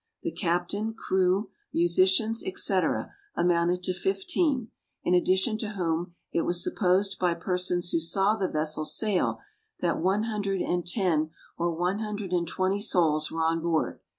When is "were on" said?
13.31-13.61